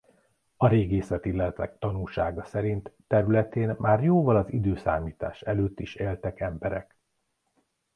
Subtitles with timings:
[0.57, 6.95] A régészeti leletek tanúsága szerint területén már jóval az időszámítás előtt is éltek emberek.